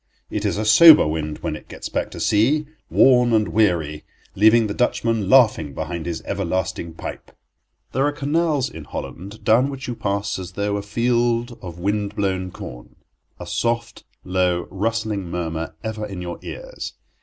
[0.31, 4.65] It is a sober wind when it gets back to sea, worn and weary, leaving
[4.65, 7.31] the Dutchman laughing behind his everlasting pipe.
[7.91, 12.15] There are canals in Holland down which you pass as though a field of wind
[12.15, 12.95] blown corn;
[13.39, 16.93] a soft, low, rustling murmur ever in your ears.